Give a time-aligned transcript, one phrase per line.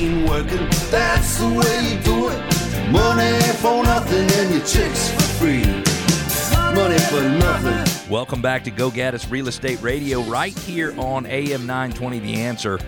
[0.00, 0.66] ain't working.
[0.90, 2.90] That's the way you do it.
[2.90, 5.64] Money for nothing and your chicks for free.
[6.74, 8.10] Money for nothing.
[8.10, 12.78] Welcome back to Go Gaddis Real Estate Radio, right here on AM 920 The Answer.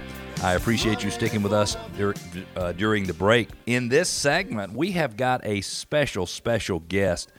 [0.43, 2.15] I appreciate you sticking with us dur-
[2.57, 3.49] uh, during the break.
[3.67, 7.31] In this segment, we have got a special, special guest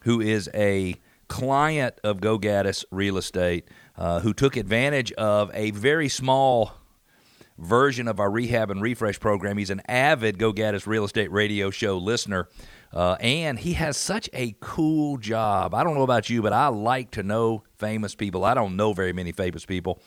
[0.00, 0.96] who is a
[1.28, 3.66] client of Go Gaddis Real Estate
[3.96, 6.74] uh, who took advantage of a very small
[7.58, 9.56] version of our rehab and refresh program.
[9.58, 12.48] He's an avid Go Gaddis Real Estate Radio Show listener.
[12.92, 15.74] Uh, and he has such a cool job.
[15.74, 18.44] I don't know about you, but I like to know famous people.
[18.44, 20.00] I don't know very many famous people.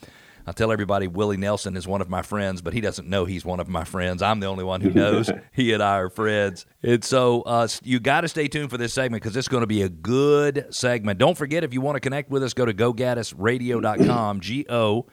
[0.49, 3.43] I tell everybody Willie Nelson is one of my friends, but he doesn't know he's
[3.43, 4.21] one of my friends.
[4.21, 6.65] I'm the only one who knows he and I are friends.
[6.81, 9.67] And so uh, you got to stay tuned for this segment because it's going to
[9.67, 11.19] be a good segment.
[11.19, 15.05] Don't forget, if you want to connect with us, go to gogaddisradio.com, G O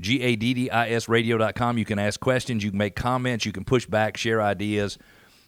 [0.00, 1.78] G A D D I S radio.com.
[1.78, 4.98] You can ask questions, you can make comments, you can push back, share ideas,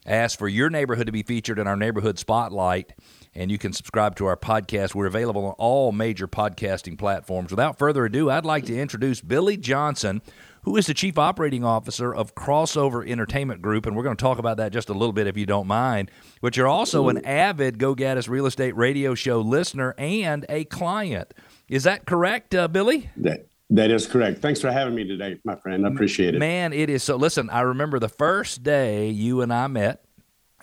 [0.06, 2.92] ask for your neighborhood to be featured in our neighborhood spotlight
[3.34, 4.94] and you can subscribe to our podcast.
[4.94, 7.50] We're available on all major podcasting platforms.
[7.50, 10.20] Without further ado, I'd like to introduce Billy Johnson,
[10.62, 14.38] who is the Chief Operating Officer of Crossover Entertainment Group, and we're going to talk
[14.38, 16.10] about that just a little bit if you don't mind.
[16.40, 21.32] But you're also an avid Go Gaddis Real Estate Radio Show listener and a client.
[21.68, 23.10] Is that correct, uh, Billy?
[23.16, 24.40] That that is correct.
[24.40, 25.86] Thanks for having me today, my friend.
[25.86, 26.38] I appreciate it.
[26.38, 27.16] Man, it is so.
[27.16, 30.04] Listen, I remember the first day you and I met,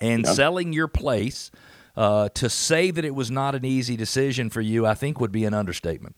[0.00, 0.34] and Yep.
[0.34, 1.50] selling your place.
[1.96, 5.32] Uh, to say that it was not an easy decision for you, I think would
[5.32, 6.14] be an understatement.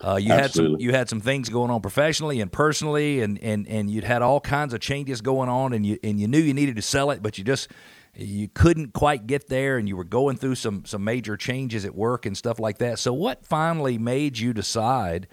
[0.00, 3.66] Uh, you had some you had some things going on professionally and personally, and, and,
[3.66, 6.54] and you'd had all kinds of changes going on, and you and you knew you
[6.54, 7.68] needed to sell it, but you just
[8.14, 11.96] you couldn't quite get there, and you were going through some some major changes at
[11.96, 13.00] work and stuff like that.
[13.00, 15.26] So, what finally made you decide?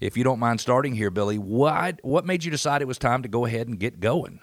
[0.00, 3.22] If you don't mind starting here, Billy, what what made you decide it was time
[3.22, 4.38] to go ahead and get going?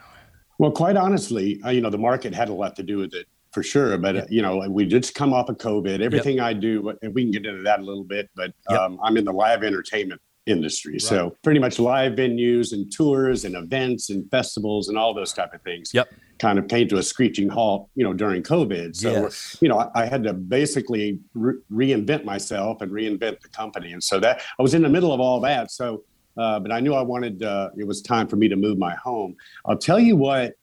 [0.60, 3.28] Well, quite honestly, uh, you know, the market had a lot to do with it
[3.52, 3.98] for sure.
[3.98, 6.02] But uh, you know, we just come off of COVID.
[6.02, 8.30] Everything I do, and we can get into that a little bit.
[8.36, 8.80] But Yep.
[8.80, 13.56] um, I'm in the live entertainment industry, so pretty much live venues and tours and
[13.56, 15.92] events and festivals and all those type of things.
[15.94, 16.14] Yep.
[16.38, 18.96] Kind of came to a screeching halt, you know, during COVID.
[18.96, 19.58] So Yes.
[19.62, 23.94] you know, I, I had to basically re- reinvent myself and reinvent the company.
[23.94, 25.72] And so that I was in the middle of all that.
[25.72, 26.04] So,
[26.38, 28.94] uh, but I knew I wanted, uh, it was time for me to move my
[28.96, 29.36] home.
[29.66, 30.54] I'll tell you what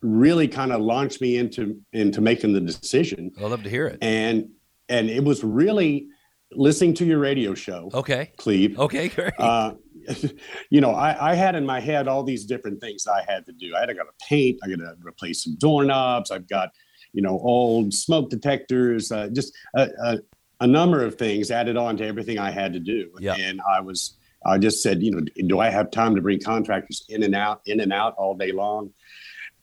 [0.00, 3.30] really kind of launched me into, into making the decision.
[3.36, 3.98] I'd love to hear it.
[4.00, 4.48] And,
[4.88, 6.08] and it was really
[6.52, 8.32] listening to your radio show, Okay.
[8.36, 8.78] Cleve.
[8.78, 9.32] Okay, great.
[9.38, 9.74] Uh,
[10.70, 13.52] you know, I, I had in my head all these different things I had to
[13.52, 13.74] do.
[13.76, 14.58] I had to got to paint.
[14.62, 16.30] I got to replace some doorknobs.
[16.30, 16.70] I've got,
[17.12, 19.12] you know, old smoke detectors.
[19.12, 20.18] Uh, just a, a,
[20.60, 23.10] a number of things added on to everything I had to do.
[23.20, 23.34] Yeah.
[23.38, 24.16] And I was,
[24.46, 27.60] I just said, you know, do I have time to bring contractors in and out,
[27.66, 28.92] in and out all day long?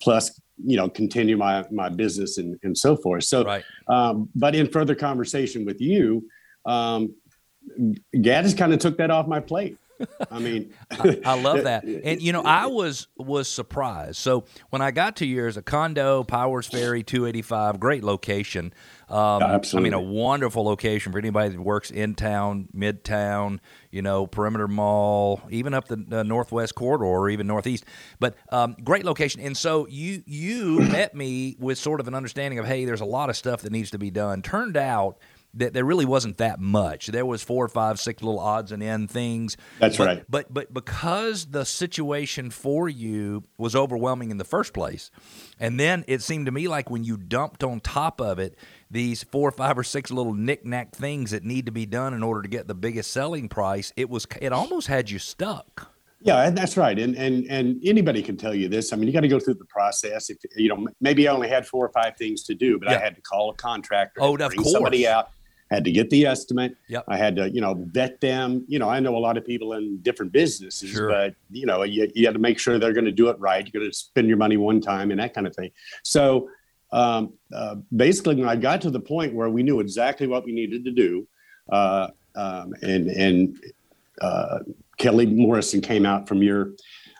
[0.01, 3.23] Plus, you know, continue my my business and and so forth.
[3.23, 3.63] So, right.
[3.87, 6.25] um, but in further conversation with you,
[6.65, 7.15] um,
[8.15, 9.77] Gaddis kind of took that off my plate.
[10.29, 10.73] I mean,
[11.25, 11.83] I love that.
[11.83, 14.17] And you know, I was was surprised.
[14.17, 18.73] So when I got to yours, a condo, Powers Ferry, two eighty five, great location.
[19.07, 19.91] Um, Absolutely.
[19.91, 23.59] I mean, a wonderful location for anybody that works in town, midtown,
[23.91, 27.85] you know, perimeter mall, even up the, the northwest corridor or even northeast.
[28.19, 29.41] But um, great location.
[29.41, 33.05] And so you you met me with sort of an understanding of, hey, there's a
[33.05, 34.41] lot of stuff that needs to be done.
[34.41, 35.19] Turned out
[35.55, 37.07] that there really wasn't that much.
[37.07, 39.55] There was four, five, six little odds and end things.
[39.79, 40.23] That's But- right.
[40.29, 45.11] But but because the situation for you was overwhelming in the first place,
[45.59, 48.57] and then it seemed to me like when you dumped on top of it
[48.91, 52.21] these four, or five, or six little knick-knack things that need to be done in
[52.23, 55.91] order to get the biggest selling price, it was it almost had you stuck.
[56.21, 56.97] Yeah, that's right.
[56.97, 58.91] And and and anybody can tell you this.
[58.91, 60.29] I mean, you got to go through the process.
[60.29, 62.97] If you know, maybe I only had four or five things to do, but Yeah.
[62.97, 64.21] I had to call a contractor.
[64.23, 65.29] Oh, of bring somebody out.
[65.71, 66.77] Had to get the estimate.
[66.89, 67.05] Yep.
[67.07, 68.65] I had to, you know, vet them.
[68.67, 71.09] You know, I know a lot of people in different businesses, Sure.
[71.09, 73.65] but you know, you, you had to make sure they're going to do it right.
[73.65, 75.71] You're going to spend your money one time and that kind of thing.
[76.03, 76.49] So
[76.91, 80.51] um, uh, basically, when I got to the point where we knew exactly what we
[80.51, 81.27] needed to do,
[81.69, 83.59] uh, um, and and
[84.21, 84.59] uh,
[84.97, 86.73] Kelly Morrison came out from your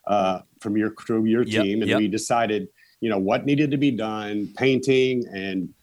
[0.07, 1.97] uh, from your crew, your Yep, team, and yep.
[1.97, 2.67] we decided,
[3.01, 5.73] you know, what needed to be done, painting and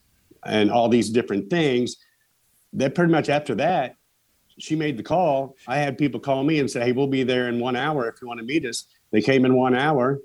[0.45, 1.97] and all these different things.
[2.73, 3.97] Then pretty much after that,
[4.59, 5.57] she made the call.
[5.67, 8.21] I had people call me and say, "Hey, we'll be there in one hour if
[8.21, 10.21] you want to meet us." They came in one hour,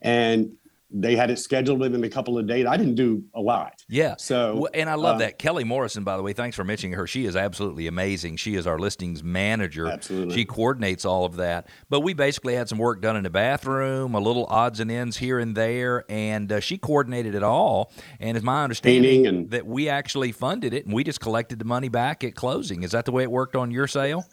[0.00, 0.52] and
[0.92, 2.66] they had it scheduled within a couple of days.
[2.66, 3.84] I didn't do a lot.
[3.88, 4.16] Yeah.
[4.18, 5.38] So, and I love um, that.
[5.38, 7.06] Kelly Morrison, by the way, thanks for mentioning her.
[7.06, 8.36] She is absolutely amazing.
[8.36, 9.86] She is our listings manager.
[9.86, 10.34] Absolutely.
[10.34, 11.68] She coordinates all of that.
[11.88, 15.16] But we basically had some work done in the bathroom, a little odds and ends
[15.16, 17.92] here and there, and uh, she coordinated it all.
[18.18, 21.64] And it's my understanding and- that we actually funded it and we just collected the
[21.64, 22.82] money back at closing.
[22.82, 24.24] Is that the way it worked on your sale?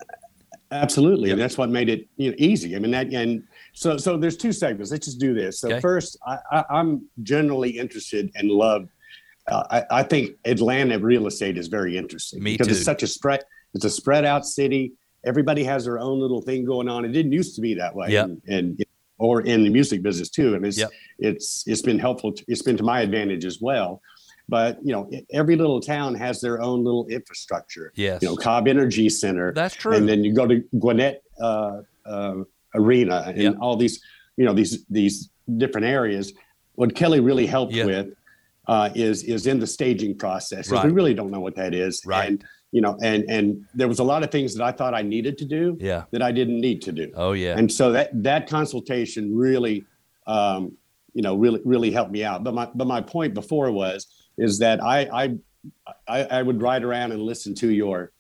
[0.72, 2.76] Absolutely, and that's what made it you know easy.
[2.76, 3.44] I mean that, and
[3.78, 4.92] so so there's two segments.
[4.92, 5.60] Let's just do this.
[5.60, 5.80] So Okay.
[5.80, 8.90] first, I, I, I'm generally interested and love.
[9.48, 12.74] Uh, I, I think Atlanta real estate is very interesting Me because too.
[12.74, 13.44] it's such a spread.
[13.76, 14.94] It's a spread out city.
[15.26, 17.06] Everybody has their own little thing going on.
[17.06, 18.26] It didn't used to be that way, Yep.
[18.26, 18.86] and, and
[19.20, 20.56] or in the music business too.
[20.56, 20.90] And it's Yep.
[21.20, 22.34] it's it's been helpful.
[22.34, 24.02] To, it's been to my advantage as well.
[24.50, 27.92] But you know, every little town has their own little infrastructure.
[27.96, 28.22] Yes.
[28.24, 29.54] You know, Cobb Energy Center.
[29.54, 29.94] That's true.
[29.94, 32.36] And then you go to Gwinnett uh, uh,
[32.78, 33.52] Arena and Yeah.
[33.60, 34.02] all these,
[34.38, 36.34] you know, these these different areas.
[36.76, 37.86] What Kelly really helped Yeah.
[37.86, 38.08] with
[38.68, 40.70] uh, is is in the staging process.
[40.72, 40.86] Right.
[40.86, 42.02] We really don't know what that is.
[42.06, 42.30] Right.
[42.30, 45.02] And you know, and and there was a lot of things that I thought I
[45.02, 46.04] needed to do yeah.
[46.12, 47.12] that I didn't need to do.
[47.16, 47.58] Oh, yeah.
[47.58, 49.86] And so that that consultation really,
[50.28, 50.74] um,
[51.14, 52.44] you know, really really helped me out.
[52.44, 54.08] But my but my point before was
[54.38, 55.36] is that I I
[56.08, 58.12] I, I would ride around and listen to your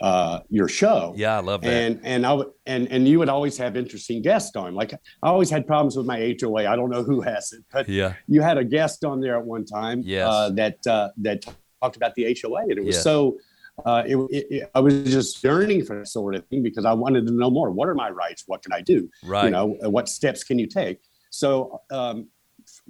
[0.00, 1.12] uh, your show.
[1.16, 1.72] yeah, I love that.
[1.72, 4.74] And and I would and and you would always have interesting guests on.
[4.74, 6.66] Like I always had problems with my HOA.
[6.66, 8.14] I don't know who has it, but yeah.
[8.26, 10.28] you had a guest on there at one time Yes.
[10.28, 11.44] uh, that uh, that
[11.82, 13.04] talked about the HOA, and it was Yes.
[13.04, 13.38] so.
[13.86, 17.28] Uh, it, it, I was just yearning for that sort of thing because I wanted
[17.28, 17.70] to know more.
[17.70, 18.42] What are my rights?
[18.48, 19.08] What can I do?
[19.22, 19.44] Right.
[19.44, 20.98] You know, what steps can you take?
[21.30, 22.26] So um,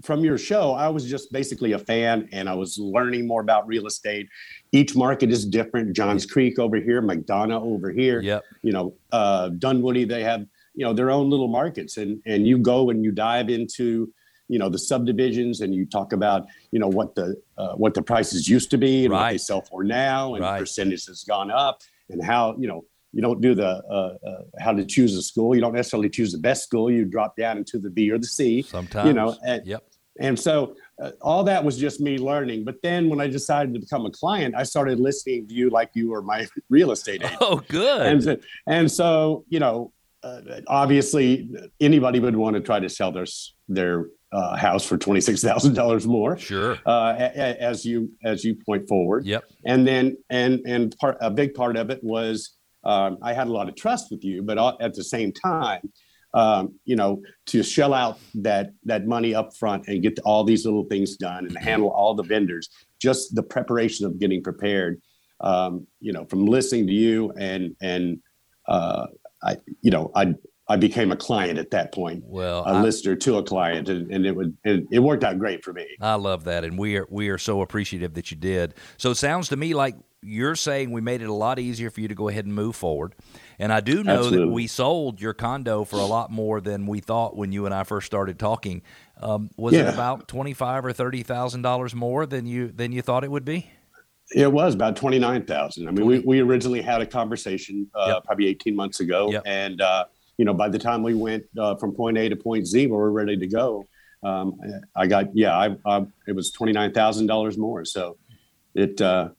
[0.02, 3.66] from your show, I was just basically a fan, and I was learning more about
[3.66, 4.28] real estate.
[4.72, 5.94] Each market is different.
[5.94, 8.44] Johns Creek over here, McDonough over here Yep.
[8.62, 12.58] you know uh, Dunwoody they have you know their own little markets and and you
[12.58, 14.12] go and you dive into
[14.48, 18.02] you know the subdivisions and you talk about you know what the uh, what the
[18.02, 20.58] prices used to be and what they sell for now and Right.
[20.58, 22.84] the percentage has gone up and how you know
[23.18, 26.30] you don't do the uh, uh, how to choose a school you don't necessarily choose
[26.30, 29.08] the best school you drop down into the B or the C Sometimes.
[29.08, 29.82] you know and, Yep.
[30.20, 33.80] and so uh, all that was just me learning but then when I decided to
[33.80, 37.38] become a client I started listening to you like you were my real estate agent
[37.40, 38.02] Oh, good.
[38.06, 38.38] and so-
[38.68, 39.92] and so you know
[40.22, 41.48] uh, obviously
[41.80, 43.26] anybody would want to try to sell their
[43.68, 46.74] their uh, house for twenty six thousand dollars more sure.
[46.86, 49.42] uh, a- a- as you as you point forward Yep.
[49.66, 52.36] and then and and part a big part of it was
[52.84, 55.82] um, I had a lot of trust with you but at the same time
[56.34, 60.64] um, you know to shell out that that money up front and get all these
[60.64, 62.68] little things done and handle all the vendors
[63.00, 65.00] just the preparation of getting prepared
[65.40, 68.18] um, you know from listening to you and and
[68.66, 69.06] uh,
[69.42, 70.34] I you know I
[70.70, 74.12] I became a client at that point Well, a I- listener to a client and,
[74.12, 76.98] and it would it, it worked out great for me I love that, and we
[76.98, 78.74] are we are so appreciative that you did.
[78.98, 82.00] So it sounds to me like you're saying we made it a lot easier for
[82.00, 83.14] you to go ahead and move forward.
[83.58, 87.00] And I do know that we sold your condo for a lot more than we
[87.00, 88.82] thought when you and I first started talking.
[89.20, 93.02] Um, was it about twenty five or thirty thousand dollars more than you than you
[93.02, 93.70] thought it would be?
[94.34, 95.88] It was about twenty nine thousand.
[95.88, 98.24] I mean, we, we originally had a conversation uh, Yep.
[98.24, 99.42] probably eighteen months ago, Yep.
[99.46, 100.04] and uh,
[100.36, 102.98] you know, by the time we went uh, from point A to point Z, where
[102.98, 103.86] we were ready to go.
[104.22, 104.60] Um,
[104.96, 107.84] I got yeah, I, I it was twenty nine thousand dollars more.
[107.84, 108.18] So
[108.74, 109.30] it uh,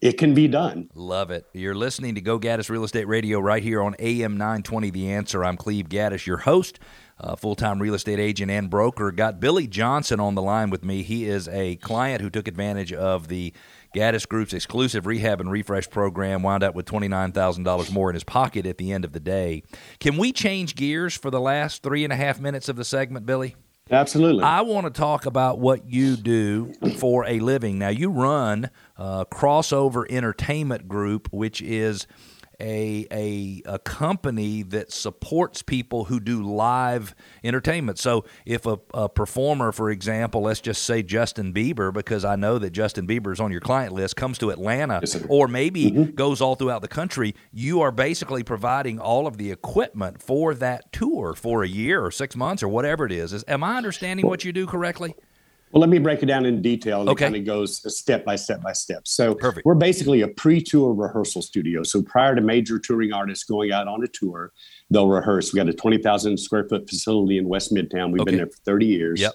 [0.00, 0.90] it can be done.
[0.94, 1.46] Love it.
[1.52, 5.44] You're listening to Go Gaddis Real Estate Radio right here on AM 920 The Answer.
[5.44, 6.78] I'm Cleve Gaddis, your host,
[7.18, 9.10] uh, full time real estate agent and broker.
[9.10, 11.02] Got Billy Johnson on the line with me.
[11.02, 13.52] He is a client who took advantage of the
[13.94, 18.66] Gaddis Group's exclusive rehab and refresh program, wound up with $29,000 more in his pocket
[18.66, 19.62] at the end of the day.
[19.98, 23.26] Can we change gears for the last three and a half minutes of the segment,
[23.26, 23.56] Billy?
[23.90, 24.44] Absolutely.
[24.44, 27.78] I want to talk about what you do for a living.
[27.78, 32.06] Now, you run Crossover Entertainment Group, which is
[32.60, 37.98] a, a a company that supports people who do live entertainment.
[37.98, 42.58] So, if a, a performer, for example, let's just say Justin Bieber, because I know
[42.58, 46.14] that Justin Bieber is on your client list, comes to Atlanta, Yes, or maybe mm-hmm.
[46.14, 50.92] goes all throughout the country, you are basically providing all of the equipment for that
[50.92, 53.32] tour for a year or six months or whatever it is.
[53.32, 55.14] is am I understanding what you do correctly?
[55.72, 57.00] Well, let me break it down in detail.
[57.00, 57.24] And Okay.
[57.26, 59.06] It kind of goes step by step by step.
[59.06, 59.66] So Perfect.
[59.66, 61.82] we're basically a pre-tour rehearsal studio.
[61.82, 64.52] So prior to major touring artists going out on a tour,
[64.90, 65.52] they'll rehearse.
[65.52, 68.12] We got a 20,000 square foot facility in West Midtown.
[68.12, 68.30] We've Okay.
[68.32, 69.20] been there for 30 years.
[69.20, 69.32] Yep.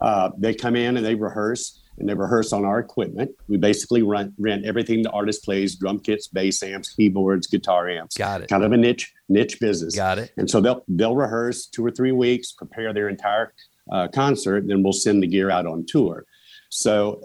[0.00, 3.30] Uh, they come in and they rehearse and they rehearse on our equipment.
[3.48, 8.16] We basically rent, rent everything the artist plays, drum kits, bass amps, keyboards, guitar amps.
[8.16, 8.48] Got it.
[8.48, 9.94] Kind of a niche, niche business.
[9.96, 10.32] Got it.
[10.38, 13.52] And so they'll they'll rehearse two or three weeks, prepare their entire
[13.90, 16.24] uh, concert, then we'll send the gear out on tour.
[16.70, 17.20] So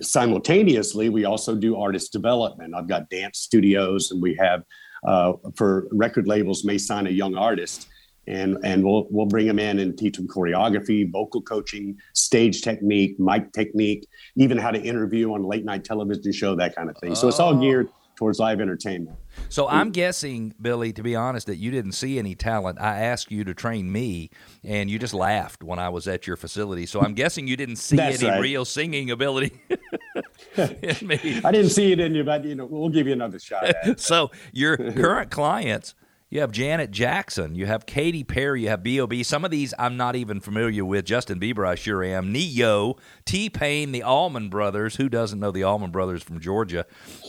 [0.00, 2.74] simultaneously, we also do artist development.
[2.74, 4.64] I've got dance studios, and we have
[5.06, 7.88] uh, for record labels may sign a young artist,
[8.26, 13.18] and and we'll we'll bring them in and teach them choreography, vocal coaching, stage technique,
[13.18, 14.06] mic technique,
[14.36, 17.14] even how to interview on a late night television show, that kind of thing.
[17.14, 19.16] So it's all geared towards live entertainment.
[19.48, 22.80] So I'm guessing, Billy, to be honest, that you didn't see any talent.
[22.80, 24.30] I asked you to train me,
[24.62, 26.86] and you just laughed when I was at your facility.
[26.86, 28.40] So I'm guessing you didn't see any right.
[28.40, 29.60] real singing ability
[30.56, 31.40] in me.
[31.44, 33.86] I didn't see it in you, but you know, we'll give you another shot at
[33.86, 34.00] it.
[34.04, 35.94] So your current clients
[36.34, 37.54] you have Janet Jackson.
[37.54, 38.62] You have Katy Perry.
[38.64, 39.22] You have B.O.B.
[39.22, 41.04] Some of these I'm not even familiar with.
[41.04, 42.32] Justin Bieber, I sure am.
[42.32, 44.96] Ne-Yo, T Pain, the Allman Brothers.
[44.96, 46.86] Who doesn't know the Allman Brothers from Georgia?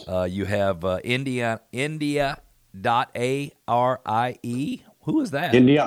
[0.08, 2.40] Uh, you have uh, India, India
[2.82, 4.82] dot A R I E.
[5.04, 5.54] Who is that?
[5.54, 5.84] India,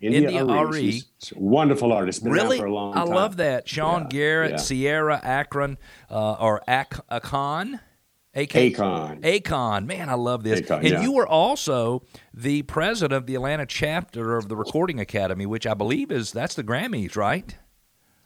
[0.00, 0.58] India Arie.
[0.58, 0.90] Arie.
[0.92, 2.24] She's a wonderful artist.
[2.24, 2.56] Been really?
[2.56, 3.08] for a long I time.
[3.14, 3.68] love that.
[3.68, 4.56] Sean Yeah, Garrett, yeah.
[4.88, 5.76] Ciara Akron,
[6.10, 7.80] uh, or Ak- Akon.
[8.34, 8.50] AK?
[8.50, 9.20] Akon.
[9.20, 9.86] Akon.
[9.86, 10.60] Man, I love this.
[10.60, 11.02] Akon, and yeah.
[11.02, 15.74] you were also the president of the Atlanta chapter of the Recording Academy, which I
[15.74, 17.56] believe is that's the Grammys, right?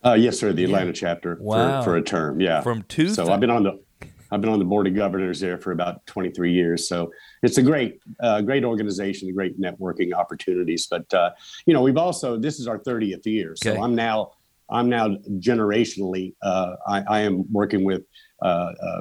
[0.05, 0.53] Uh, yes, sir.
[0.53, 1.83] The Atlanta chapter Wow.
[1.83, 2.41] for, for a term.
[2.41, 2.61] Yeah.
[2.61, 3.81] From two So I've been on the
[4.31, 6.89] I've been on the board of governors there for about 23 years.
[6.89, 10.87] So it's a great, uh, great organization, great networking opportunities.
[10.89, 11.31] But uh,
[11.67, 13.55] you know, we've also this is our 30th year.
[13.57, 14.33] So I'm now
[14.71, 18.03] I'm now generationally uh, I, I am working with
[18.43, 19.01] uh, uh,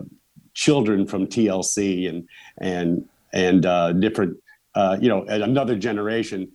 [0.55, 2.27] children from TLC and
[2.59, 4.37] and and uh, different
[4.73, 6.51] uh, you know another generation.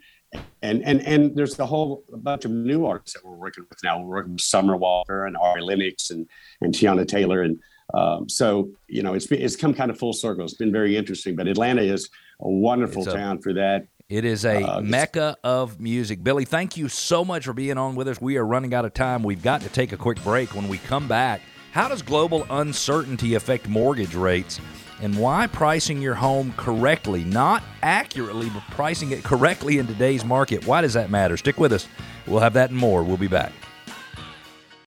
[0.63, 4.01] And and and there's a whole bunch of new artists that we're working with now.
[4.01, 6.27] We're working with Summer Walker and Ari Lennox and
[6.61, 7.59] and Teyana Taylor and
[7.95, 10.45] um, so you know it's it's come kind of full circle.
[10.45, 11.35] It's been very interesting.
[11.35, 12.09] But Atlanta is
[12.41, 13.87] a wonderful a- town for that.
[14.09, 16.23] It is a Uh, mecca of music.
[16.23, 18.21] Billy, thank you so much for being on with us.
[18.21, 19.23] We are running out of time.
[19.25, 20.55] We've got to take a quick break.
[20.55, 21.41] When we come back,
[21.73, 24.61] how does global uncertainty affect mortgage rates?
[25.03, 30.67] And why pricing your home correctly, not accurately, but pricing it correctly in today's market?
[30.67, 31.37] Why does that matter?
[31.37, 31.87] Stick with us.
[32.27, 33.03] We'll have that and more.
[33.03, 33.53] We'll be back.